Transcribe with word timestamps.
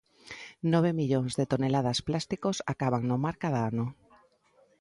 Nove 0.71 0.91
millóns 0.99 1.33
de 1.39 1.45
toneladas 1.51 1.99
plásticos 2.07 2.57
acaban 2.73 3.03
no 3.09 3.17
mar 3.23 3.35
cada 3.43 3.59
ano. 3.71 3.85